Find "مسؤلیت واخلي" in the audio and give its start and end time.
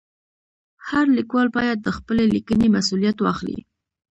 2.75-3.59